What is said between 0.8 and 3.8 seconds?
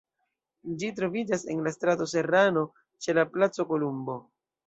Ĝi troviĝas en la strato Serrano, ĉe la Placo